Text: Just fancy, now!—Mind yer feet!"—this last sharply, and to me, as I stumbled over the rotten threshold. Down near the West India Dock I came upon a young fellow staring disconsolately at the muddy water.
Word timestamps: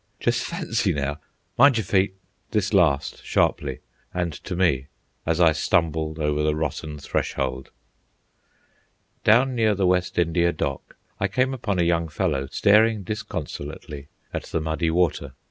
Just 0.19 0.41
fancy, 0.43 0.93
now!—Mind 0.93 1.77
yer 1.77 1.83
feet!"—this 1.83 2.73
last 2.73 3.23
sharply, 3.23 3.81
and 4.15 4.33
to 4.33 4.55
me, 4.55 4.87
as 5.27 5.39
I 5.39 5.51
stumbled 5.51 6.17
over 6.17 6.41
the 6.41 6.55
rotten 6.55 6.97
threshold. 6.97 7.69
Down 9.23 9.53
near 9.53 9.75
the 9.75 9.85
West 9.85 10.17
India 10.17 10.51
Dock 10.53 10.95
I 11.19 11.27
came 11.27 11.53
upon 11.53 11.77
a 11.77 11.83
young 11.83 12.07
fellow 12.07 12.47
staring 12.47 13.03
disconsolately 13.03 14.07
at 14.33 14.45
the 14.45 14.59
muddy 14.59 14.89
water. 14.89 15.33